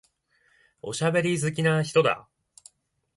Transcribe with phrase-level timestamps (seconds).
[0.81, 2.27] おしゃべり好きな人だ。